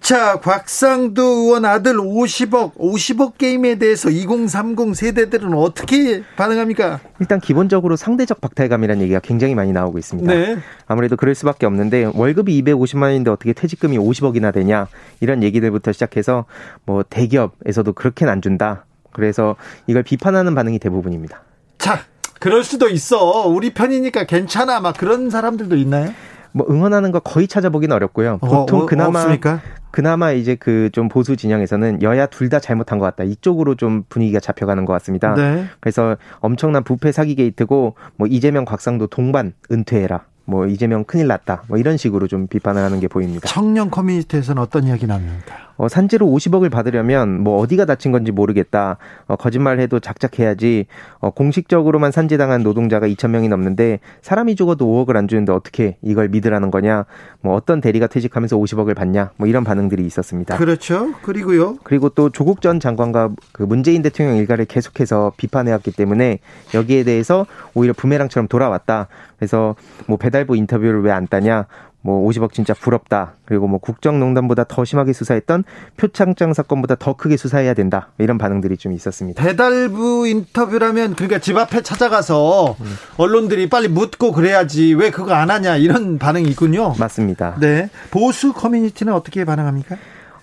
자 0.00 0.40
곽상도 0.40 1.22
의원 1.22 1.64
아들 1.64 1.94
50억 1.94 2.74
50억 2.76 3.38
게임에 3.38 3.76
대해서 3.76 4.10
2030 4.10 4.94
세대들은 4.94 5.54
어떻게 5.54 6.22
반응합니까? 6.36 7.00
일단 7.20 7.40
기본적으로 7.40 7.96
상대적 7.96 8.40
박탈감이라는 8.40 9.02
얘기가 9.02 9.20
굉장히 9.20 9.54
많이 9.54 9.72
나오고 9.72 9.98
있습니다. 9.98 10.32
네. 10.32 10.56
아무래도 10.86 11.16
그럴 11.16 11.34
수밖에 11.34 11.66
없는데 11.66 12.10
월급이 12.14 12.62
250만 12.62 13.02
원인데 13.02 13.30
어떻게 13.30 13.52
퇴직금이 13.52 13.98
50억이나 13.98 14.52
되냐 14.52 14.88
이런 15.20 15.42
얘기들부터 15.42 15.92
시작해서 15.92 16.44
뭐 16.84 17.02
대기업에서도 17.02 17.92
그렇게는 17.92 18.32
안 18.32 18.42
준다. 18.42 18.84
그래서 19.12 19.56
이걸 19.86 20.02
비판하는 20.02 20.54
반응이 20.54 20.78
대부분입니다. 20.78 21.42
자, 21.78 22.00
그럴 22.44 22.62
수도 22.62 22.90
있어. 22.90 23.46
우리 23.48 23.72
편이니까 23.72 24.24
괜찮아. 24.24 24.78
막 24.80 24.94
그런 24.98 25.30
사람들도 25.30 25.76
있나요? 25.76 26.10
뭐 26.52 26.66
응원하는 26.68 27.10
거 27.10 27.18
거의 27.18 27.48
찾아보기는 27.48 27.96
어렵고요. 27.96 28.38
어, 28.42 28.46
보통 28.46 28.82
어, 28.82 28.86
그나마 28.86 29.20
없습니까? 29.20 29.62
그나마 29.90 30.32
이제 30.32 30.54
그 30.54 30.90
좀 30.92 31.08
보수 31.08 31.36
진영에서는 31.36 32.02
여야 32.02 32.26
둘 32.26 32.50
다 32.50 32.60
잘못한 32.60 32.98
것 32.98 33.06
같다. 33.06 33.24
이쪽으로 33.24 33.76
좀 33.76 34.02
분위기가 34.10 34.40
잡혀가는 34.40 34.84
것 34.84 34.92
같습니다. 34.92 35.34
네. 35.34 35.64
그래서 35.80 36.18
엄청난 36.40 36.84
부패 36.84 37.12
사기 37.12 37.34
게이트고 37.34 37.94
뭐 38.16 38.28
이재명 38.28 38.66
곽상도 38.66 39.06
동반 39.06 39.54
은퇴해라. 39.72 40.26
뭐 40.44 40.66
이재명 40.66 41.04
큰일 41.04 41.26
났다. 41.26 41.62
뭐 41.68 41.78
이런 41.78 41.96
식으로 41.96 42.26
좀 42.28 42.46
비판을 42.46 42.82
하는 42.82 43.00
게 43.00 43.08
보입니다. 43.08 43.48
청년 43.48 43.90
커뮤니티에서는 43.90 44.60
어떤 44.60 44.84
이야기 44.84 45.06
나옵니까? 45.06 45.64
어, 45.76 45.88
산재로 45.88 46.26
50억을 46.26 46.70
받으려면 46.70 47.42
뭐 47.42 47.58
어디가 47.58 47.84
다친 47.84 48.12
건지 48.12 48.30
모르겠다. 48.30 48.96
어, 49.26 49.36
거짓말해도 49.36 50.00
작작해야지. 50.00 50.86
어, 51.18 51.30
공식적으로만 51.30 52.12
산재당한 52.12 52.62
노동자가 52.62 53.08
2천 53.08 53.30
명이 53.30 53.48
넘는데 53.48 54.00
사람이 54.22 54.54
죽어도 54.56 54.86
5억을 54.86 55.16
안 55.16 55.26
주는데 55.26 55.52
어떻게 55.52 55.96
이걸 56.02 56.28
믿으라는 56.28 56.70
거냐? 56.70 57.06
뭐 57.40 57.54
어떤 57.54 57.80
대리가 57.80 58.06
퇴직하면서 58.06 58.56
50억을 58.56 58.94
받냐? 58.94 59.30
뭐 59.36 59.48
이런 59.48 59.64
반응들이 59.64 60.04
있었습니다. 60.06 60.56
그렇죠. 60.56 61.12
그리고요. 61.22 61.78
그리고 61.82 62.08
또 62.08 62.30
조국 62.30 62.60
전 62.60 62.78
장관과 62.78 63.30
그 63.52 63.62
문재인 63.62 64.02
대통령 64.02 64.36
일가를 64.36 64.66
계속해서 64.66 65.32
비판해왔기 65.36 65.92
때문에 65.92 66.38
여기에 66.74 67.04
대해서 67.04 67.46
오히려 67.74 67.92
부메랑처럼 67.94 68.48
돌아왔다. 68.48 69.08
그래서 69.44 69.76
뭐 70.06 70.16
배달부 70.16 70.56
인터뷰를 70.56 71.02
왜 71.02 71.12
안 71.14 71.28
따냐? 71.28 71.66
뭐 72.00 72.28
50억 72.28 72.52
진짜 72.52 72.74
부럽다. 72.74 73.34
그리고 73.46 73.66
뭐 73.66 73.78
국정농단보다 73.78 74.64
더 74.64 74.84
심하게 74.84 75.12
수사했던 75.14 75.64
표창장 75.96 76.52
사건보다 76.52 76.96
더 76.96 77.14
크게 77.16 77.36
수사해야 77.38 77.72
된다. 77.72 78.08
이런 78.18 78.36
반응들이 78.36 78.76
좀 78.76 78.92
있었습니다. 78.92 79.42
배달부 79.42 80.26
인터뷰라면 80.28 81.14
그러니까 81.14 81.38
집 81.38 81.56
앞에 81.56 81.80
찾아가서 81.82 82.76
음. 82.78 82.86
언론들이 83.16 83.70
빨리 83.70 83.88
묻고 83.88 84.32
그래야지 84.32 84.92
왜 84.94 85.10
그거 85.10 85.32
안 85.34 85.50
하냐 85.50 85.76
이런 85.76 86.18
반응이 86.18 86.46
있군요. 86.50 86.94
맞습니다. 86.98 87.56
네. 87.60 87.88
보수 88.10 88.52
커뮤니티는 88.52 89.12
어떻게 89.12 89.44
반응합니까? 89.46 89.96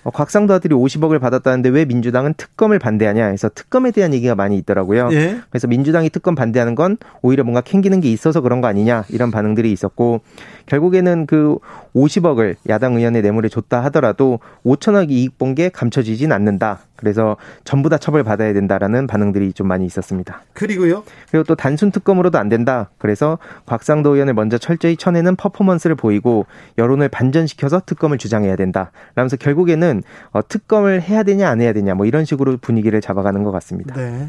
어, 0.04 0.10
곽상도 0.10 0.52
아들이 0.54 0.74
50억을 0.74 1.20
받았다는데 1.20 1.68
왜 1.68 1.84
민주당은 1.84 2.34
특검을 2.36 2.78
반대하냐 2.78 3.26
해서 3.26 3.48
특검에 3.54 3.90
대한 3.92 4.12
얘기가 4.12 4.34
많이 4.34 4.58
있더라고요. 4.58 5.10
예. 5.12 5.40
그래서 5.50 5.68
민주당이 5.68 6.10
특검 6.10 6.34
반대하는 6.34 6.74
건 6.74 6.96
오히려 7.22 7.44
뭔가 7.44 7.60
캥기는 7.60 8.00
게 8.00 8.10
있어서 8.10 8.40
그런 8.40 8.60
거 8.60 8.66
아니냐 8.66 9.04
이런 9.10 9.30
반응들이 9.30 9.70
있었고 9.70 10.20
결국에는 10.66 11.26
그 11.26 11.58
50억을 11.94 12.56
야당 12.68 12.96
의원의 12.96 13.22
뇌물에 13.22 13.48
줬다 13.48 13.84
하더라도 13.84 14.40
5천억 14.66 15.10
이익 15.10 15.38
본 15.38 15.52
게 15.52 15.68
감춰지진 15.68 16.32
않는다. 16.32 16.78
그래서 17.02 17.36
전부 17.64 17.88
다 17.88 17.98
처벌받아야 17.98 18.52
된다라는 18.52 19.08
반응들이 19.08 19.54
좀 19.54 19.66
많이 19.66 19.84
있었습니다. 19.86 20.42
그리고요? 20.52 21.02
그리고 21.32 21.42
또 21.42 21.56
단순 21.56 21.90
특검으로도 21.90 22.38
안 22.38 22.48
된다. 22.48 22.90
그래서 22.98 23.38
곽상도 23.66 24.14
의원을 24.14 24.34
먼저 24.34 24.56
철저히 24.56 24.96
쳐내는 24.96 25.34
퍼포먼스를 25.34 25.96
보이고 25.96 26.46
여론을 26.78 27.08
반전시켜서 27.08 27.82
특검을 27.84 28.18
주장해야 28.18 28.54
된다. 28.54 28.92
라면서 29.16 29.36
결국에는 29.36 30.04
어, 30.30 30.46
특검을 30.46 31.02
해야 31.02 31.24
되냐 31.24 31.50
안 31.50 31.60
해야 31.60 31.72
되냐 31.72 31.94
뭐 31.94 32.06
이런 32.06 32.24
식으로 32.24 32.56
분위기를 32.58 33.00
잡아가는 33.00 33.42
것 33.42 33.50
같습니다. 33.50 33.96
네. 33.96 34.28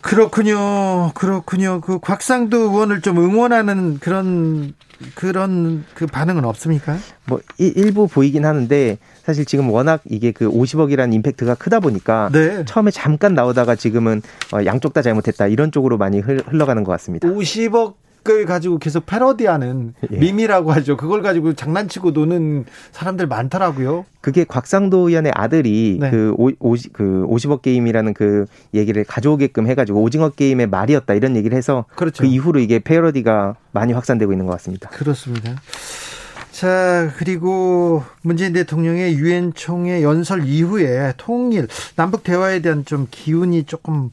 그렇군요. 0.00 1.12
그렇군요. 1.14 1.80
그 1.80 1.98
곽상도 1.98 2.56
의원을 2.56 3.00
좀 3.00 3.18
응원하는 3.18 3.98
그런 4.00 4.74
그런 5.14 5.84
그 5.94 6.06
반응은 6.06 6.44
없습니까? 6.44 6.96
뭐 7.26 7.40
일 7.58 7.92
부 7.92 8.08
보이긴 8.08 8.44
하는데 8.44 8.98
사실 9.24 9.44
지금 9.44 9.70
워낙 9.70 10.00
이게 10.06 10.32
그 10.32 10.48
50억이라는 10.50 11.12
임팩트가 11.14 11.54
크다 11.56 11.80
보니까 11.80 12.30
네. 12.32 12.64
처음에 12.64 12.90
잠깐 12.90 13.34
나오다가 13.34 13.74
지금은 13.76 14.22
어, 14.52 14.64
양쪽 14.64 14.92
다 14.94 15.02
잘못했다 15.02 15.46
이런 15.46 15.70
쪽으로 15.72 15.98
많이 15.98 16.20
흘러가는 16.20 16.82
것 16.84 16.92
같습니다. 16.92 17.28
50억 17.28 17.94
을 18.28 18.44
가지고 18.44 18.78
계속 18.78 19.06
패러디하는 19.06 19.94
예. 20.12 20.16
밈이라고 20.18 20.70
하죠. 20.72 20.98
그걸 20.98 21.22
가지고 21.22 21.54
장난치고 21.54 22.10
노는 22.10 22.66
사람들 22.92 23.26
많더라고요. 23.26 24.04
그게 24.20 24.44
곽상도 24.44 25.08
의원의 25.08 25.32
아들이 25.34 25.96
네. 25.98 26.10
그, 26.10 26.34
오, 26.36 26.50
오, 26.58 26.74
그 26.92 27.26
50억 27.26 27.62
게임이라는 27.62 28.12
그 28.12 28.44
얘기를 28.74 29.02
가져오게끔 29.04 29.66
해가지고 29.66 30.02
오징어 30.02 30.28
게임의 30.28 30.66
말이었다 30.66 31.14
이런 31.14 31.36
얘기를 31.36 31.56
해서 31.56 31.86
그렇죠. 31.96 32.22
그 32.22 32.28
이후로 32.28 32.60
이게 32.60 32.80
패러디가 32.80 33.56
많이 33.72 33.94
확산되고 33.94 34.30
있는 34.32 34.44
것 34.44 34.52
같습니다. 34.52 34.90
그렇습니다. 34.90 35.56
자, 36.58 37.12
그리고 37.18 38.02
문재인 38.22 38.52
대통령의 38.52 39.14
유엔 39.14 39.52
총회 39.54 40.02
연설 40.02 40.44
이후에 40.44 41.12
통일, 41.16 41.68
남북 41.94 42.24
대화에 42.24 42.62
대한 42.62 42.84
좀 42.84 43.06
기운이 43.08 43.62
조금 43.62 44.10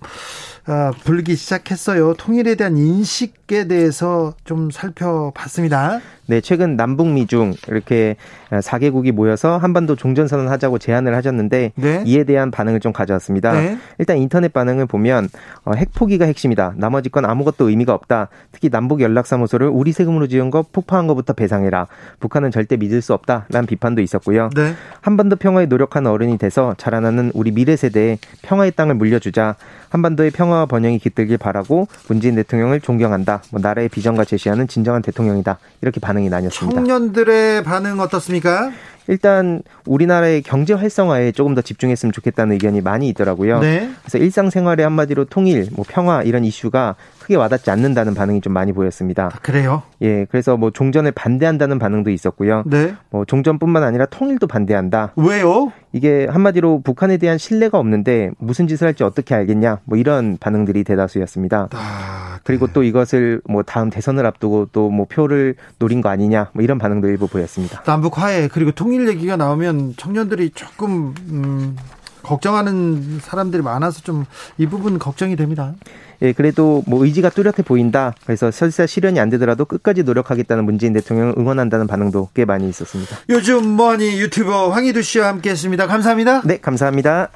어, 0.67 0.91
불기 1.03 1.35
시작했어요. 1.35 2.13
통일에 2.15 2.53
대한 2.53 2.77
인식에 2.77 3.67
대해서 3.67 4.35
좀 4.45 4.69
살펴봤습니다. 4.69 6.01
네, 6.27 6.41
최근 6.41 6.75
남북 6.75 7.07
미중 7.07 7.53
이렇게 7.67 8.15
4개국이 8.49 9.11
모여서 9.11 9.57
한반도 9.57 9.95
종전 9.95 10.27
선언 10.27 10.47
하자고 10.49 10.79
제안을 10.79 11.15
하셨는데 11.15 11.73
네. 11.75 12.03
이에 12.07 12.23
대한 12.23 12.49
반응을 12.49 12.79
좀 12.79 12.93
가져왔습니다. 12.93 13.53
네. 13.53 13.77
일단 13.99 14.17
인터넷 14.17 14.51
반응을 14.51 14.87
보면 14.87 15.29
어, 15.65 15.73
핵포기가 15.73 16.25
핵심이다. 16.25 16.73
나머지 16.77 17.09
건 17.09 17.25
아무것도 17.25 17.69
의미가 17.69 17.93
없다. 17.93 18.29
특히 18.51 18.69
남북 18.69 19.01
연락 19.01 19.27
사무소를 19.27 19.67
우리 19.67 19.91
세금으로 19.91 20.25
지은 20.25 20.49
거 20.49 20.63
폭파한 20.63 21.05
것부터 21.05 21.33
배상해라. 21.33 21.87
북한 22.19 22.34
은 22.43 22.51
절대 22.51 22.75
믿을 22.77 23.01
수 23.01 23.13
없다라는 23.13 23.65
비판도 23.67 24.01
있었고요. 24.01 24.49
네. 24.55 24.73
한반도 25.01 25.35
평화에 25.35 25.65
노력한 25.67 26.07
어른이 26.07 26.37
돼서 26.37 26.75
자라나는 26.77 27.31
우리 27.33 27.51
미래 27.51 27.75
세대에 27.75 28.17
평화의 28.41 28.71
땅을 28.71 28.95
물려주자. 28.95 29.55
한반도의 29.89 30.31
평화와 30.31 30.65
번영이 30.65 30.99
깃들길 30.99 31.37
바라고 31.37 31.87
문재인 32.07 32.35
대통령을 32.35 32.81
존경한다. 32.81 33.43
뭐 33.51 33.61
나라의 33.61 33.89
비전과 33.89 34.25
제시하는 34.25 34.67
진정한 34.67 35.01
대통령이다. 35.01 35.57
이렇게 35.81 35.99
반응이 35.99 36.29
나뉘었습니다. 36.29 36.75
청년들의 36.75 37.63
반응 37.63 37.99
어떻습니까? 37.99 38.71
일단 39.07 39.61
우리나라의 39.85 40.41
경제 40.41 40.73
활성화에 40.73 41.31
조금 41.31 41.53
더 41.55 41.61
집중했으면 41.61 42.11
좋겠다는 42.11 42.53
의견이 42.53 42.81
많이 42.81 43.07
있더라고요. 43.09 43.59
네. 43.59 43.89
그래서 44.01 44.17
일상생활에 44.17 44.83
한마디로 44.83 45.25
통일, 45.25 45.67
뭐 45.73 45.85
평화 45.87 46.21
이런 46.23 46.43
이슈가 46.43 46.95
크게 47.19 47.35
와닿지 47.35 47.69
않는다는 47.71 48.13
반응이 48.13 48.41
좀 48.41 48.53
많이 48.53 48.71
보였습니다. 48.73 49.25
아, 49.33 49.39
그래요? 49.41 49.83
예, 50.01 50.25
그래서 50.29 50.57
뭐 50.57 50.71
종전을 50.71 51.11
반대한다는 51.11 51.79
반응도 51.79 52.09
있었고요. 52.11 52.63
네. 52.65 52.93
뭐 53.09 53.25
종전뿐만 53.25 53.83
아니라 53.83 54.05
통일도 54.05 54.47
반대한다. 54.47 55.13
왜요? 55.15 55.71
이게 55.91 56.27
한마디로 56.29 56.81
북한에 56.83 57.17
대한 57.17 57.37
신뢰가 57.37 57.77
없는데 57.79 58.31
무슨 58.37 58.67
짓을 58.67 58.85
할지 58.87 59.03
어떻게 59.03 59.33
알겠냐? 59.33 59.79
뭐 59.85 59.97
이런 59.97 60.37
반응들이 60.39 60.83
대다수였습니다. 60.83 61.69
아, 61.71 62.39
그리고 62.43 62.67
또 62.67 62.83
이것을 62.83 63.41
뭐 63.47 63.63
다음 63.63 63.89
대선을 63.89 64.25
앞두고 64.25 64.67
또 64.71 64.85
뭐 64.95 65.05
표를 65.09 65.55
노린 65.79 65.99
거 66.01 66.09
아니냐? 66.09 66.51
뭐 66.53 66.63
이런 66.63 66.77
반응도 66.77 67.07
일부 67.09 67.27
보였습니다. 67.27 67.81
남북 67.83 68.17
화해 68.19 68.47
그리고 68.47 68.71
통일 68.71 68.94
얘기가 69.07 69.35
나오면 69.37 69.95
청년들이 69.97 70.51
조금 70.55 71.13
음 71.29 71.75
걱정하는 72.23 73.19
사람들이 73.21 73.61
많아서 73.61 74.01
좀 74.01 74.25
이 74.57 74.65
부분 74.65 74.97
걱정이 74.99 75.35
됩니다. 75.35 75.73
예, 76.21 76.31
그래도 76.33 76.81
뭐 76.87 77.03
의지가 77.05 77.29
뚜렷해 77.29 77.57
보인다. 77.63 78.13
그래서 78.25 78.49
설사 78.51 78.85
실현이 78.85 79.19
안 79.19 79.29
되더라도 79.29 79.65
끝까지 79.65 80.03
노력하겠다는 80.03 80.63
문재인 80.65 80.93
대통령을 80.93 81.35
응원한다는 81.37 81.87
반응도 81.87 82.29
꽤 82.33 82.45
많이 82.45 82.69
있었습니다. 82.69 83.17
요즘 83.29 83.67
뭐니 83.67 84.19
유튜버 84.21 84.69
황희두 84.69 85.01
씨와 85.01 85.27
함께했습니다. 85.27 85.87
감사합니다. 85.87 86.41
네, 86.45 86.57
감사합니다. 86.57 87.29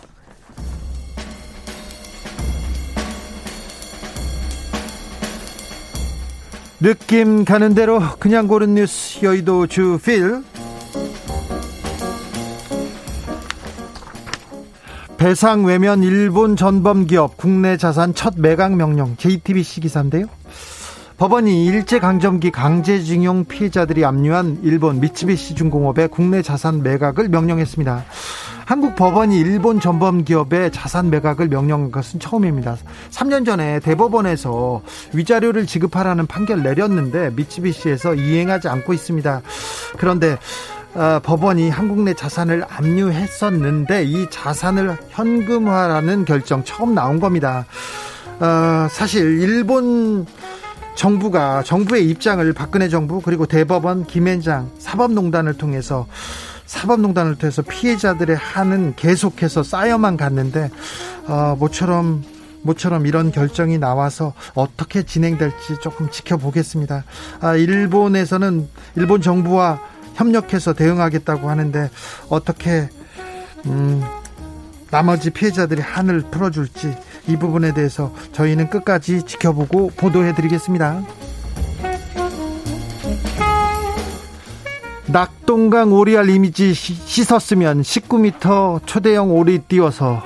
느낌 6.82 7.44
가는 7.44 7.76
대로 7.76 8.02
그냥 8.20 8.48
고른 8.48 8.76
뉴스 8.76 9.24
여의도 9.26 9.68
주필 9.68 10.42
배상 15.20 15.66
외면 15.66 16.02
일본 16.02 16.56
전범 16.56 17.06
기업 17.06 17.36
국내 17.36 17.76
자산 17.76 18.16
첫 18.16 18.36
매각 18.38 18.78
명령 18.78 19.18
JTBC 19.18 19.82
기사인데요. 19.82 20.28
법원이 21.18 21.66
일제 21.66 22.00
강점기 22.00 22.52
강제징용 22.52 23.44
피해자들이 23.44 24.06
압류한 24.06 24.60
일본 24.64 25.02
미츠비시 25.02 25.56
중공업의 25.56 26.08
국내 26.08 26.42
자산 26.42 26.82
매각을 26.84 27.28
명령했습니다. 27.28 28.06
한국 28.64 28.96
법원이 28.96 29.38
일본 29.38 29.82
전범 29.82 30.24
기업의 30.24 30.72
자산 30.72 31.10
매각을 31.10 31.50
명령한 31.50 31.92
것은 31.92 32.22
처음입니다. 32.22 32.78
3년 33.12 33.46
전에 33.46 33.82
대법원에서 33.82 34.82
위자료를 35.14 35.66
지급하라는 35.66 36.28
판결 36.28 36.64
내렸는데 36.64 37.32
미츠비시에서 37.32 38.16
이행하지 38.16 38.70
않고 38.70 38.94
있습니다. 38.94 39.42
그런데 39.98 40.38
어, 40.96 41.20
법원이 41.22 41.70
한국 41.70 42.02
내 42.02 42.14
자산을 42.14 42.64
압류했었는데 42.68 44.04
이 44.06 44.28
자산을 44.30 44.98
현금화라는 45.10 46.26
결정 46.26 46.64
처음 46.64 46.96
나온 46.96 47.20
겁니다. 47.20 47.66
어, 48.40 48.88
사실 48.90 49.40
일본 49.42 50.26
정부가 50.96 51.64
정부의 51.64 52.10
입장을 52.10 52.52
박근혜 52.54 52.90
정부 52.90 53.22
그리고 53.22 53.46
대법원 53.46 54.06
김앤장 54.06 54.72
사법농단을 54.80 55.54
통해서 55.54 56.08
사법농단을 56.66 57.36
통해서 57.36 57.62
피해자들의 57.62 58.36
한은 58.36 58.96
계속해서 58.96 59.64
쌓여만 59.64 60.18
갔는데 60.18 60.70
어, 61.28 61.56
모처럼 61.60 62.24
모처럼 62.62 63.06
이런 63.06 63.32
결정이 63.32 63.78
나와서 63.78 64.34
어떻게 64.54 65.04
진행될지 65.04 65.78
조금 65.82 66.10
지켜보겠습니다. 66.10 67.06
아, 67.40 67.56
일본에서는 67.56 68.68
일본 68.96 69.22
정부와 69.22 69.80
협력해서 70.20 70.74
대응하겠다고 70.74 71.50
하는데 71.50 71.90
어떻게 72.28 72.90
음, 73.66 74.04
나머지 74.92 75.30
피해자들이 75.30 75.82
한을 75.82 76.24
풀어줄지 76.30 76.94
이 77.28 77.38
부분에 77.38 77.74
대해서 77.74 78.14
저희는 78.34 78.70
끝까지 78.70 79.24
지켜보고 79.24 79.92
보도해드리겠습니다. 79.96 81.02
낙동강 85.08 85.94
오리알 85.94 86.30
이미지 86.30 86.74
씻었으면 86.74 87.82
19m 87.82 88.86
초대형 88.86 89.32
오리 89.36 89.60
띄워서 89.60 90.22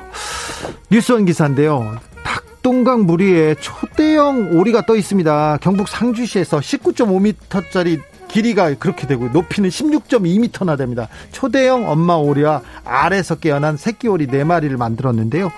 뉴스원 0.89 1.25
기사인데요. 1.25 1.97
낙동강 2.23 3.05
무리에 3.05 3.55
초대형 3.55 4.57
오리가 4.57 4.85
떠 4.85 4.95
있습니다. 4.95 5.59
경북 5.61 5.87
상주시에서 5.87 6.59
19.5m짜리 6.59 8.01
길이가 8.33 8.73
그렇게 8.73 9.05
되고 9.05 9.29
높이는 9.29 9.69
16.2m나 9.69 10.75
됩니다. 10.75 11.07
초대형 11.31 11.87
엄마 11.87 12.15
오리와 12.15 12.61
알에서 12.83 13.35
깨어난 13.35 13.77
새끼 13.77 14.07
오리 14.07 14.25
4마리를 14.25 14.75
만들었는데요. 14.75 15.51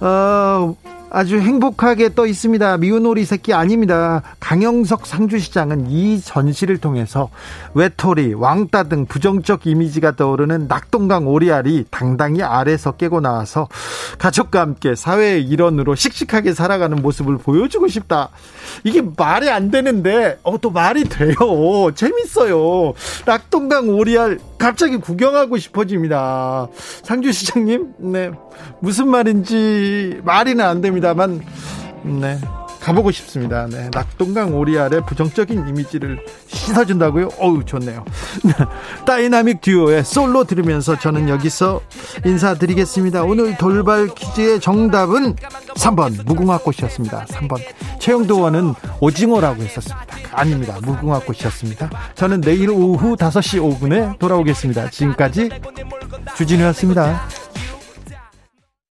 어, 0.00 0.74
아주 1.14 1.38
행복하게 1.38 2.14
떠 2.14 2.26
있습니다. 2.26 2.78
미운 2.78 3.04
오리 3.04 3.26
새끼 3.26 3.52
아닙니다. 3.52 4.22
강영석 4.40 5.06
상주시장은 5.06 5.90
이 5.90 6.18
전시를 6.22 6.78
통해서 6.78 7.28
외톨이, 7.74 8.32
왕따 8.32 8.84
등 8.84 9.04
부정적 9.04 9.66
이미지가 9.66 10.16
떠오르는 10.16 10.68
낙동강 10.68 11.28
오리알이 11.28 11.84
당당히 11.90 12.42
아래서 12.42 12.92
깨고 12.92 13.20
나와서 13.20 13.68
가족과 14.18 14.60
함께 14.60 14.94
사회의 14.94 15.44
일원으로 15.44 15.94
씩씩하게 15.94 16.54
살아가는 16.54 16.96
모습을 17.02 17.36
보여주고 17.36 17.88
싶다. 17.88 18.30
이게 18.82 19.02
말이 19.16 19.50
안 19.50 19.70
되는데, 19.70 20.38
어, 20.42 20.58
또 20.58 20.70
말이 20.70 21.04
돼요. 21.04 21.34
재밌어요. 21.94 22.94
낙동강 23.26 23.90
오리알 23.90 24.38
갑자기 24.62 24.96
구경하고 24.96 25.58
싶어집니다. 25.58 26.68
상주시장님, 27.02 27.94
네. 27.98 28.30
무슨 28.78 29.08
말인지 29.08 30.20
말이는 30.22 30.64
안 30.64 30.80
됩니다만, 30.80 31.40
네. 32.04 32.38
가보고 32.82 33.12
싶습니다. 33.12 33.66
네. 33.70 33.88
낙동강 33.92 34.54
오리알의 34.56 35.06
부정적인 35.06 35.68
이미지를 35.68 36.18
씻어준다고요? 36.48 37.28
어우, 37.38 37.64
좋네요. 37.64 38.04
다이나믹 39.06 39.60
듀오의 39.60 40.04
솔로 40.04 40.44
들으면서 40.44 40.98
저는 40.98 41.28
여기서 41.28 41.80
인사드리겠습니다. 42.26 43.22
오늘 43.22 43.56
돌발 43.56 44.08
퀴즈의 44.08 44.60
정답은 44.60 45.36
3번 45.76 46.24
무궁화꽃이었습니다. 46.26 47.26
3번 47.26 47.60
최영도 48.00 48.40
원은 48.40 48.74
오징어라고 49.00 49.62
했었습니다. 49.62 50.06
아닙니다. 50.32 50.78
무궁화꽃이었습니다. 50.82 51.90
저는 52.14 52.40
내일 52.40 52.70
오후 52.70 53.16
5시 53.16 53.78
5분에 53.78 54.18
돌아오겠습니다. 54.18 54.90
지금까지 54.90 55.50
주진우였습니다. 56.36 57.28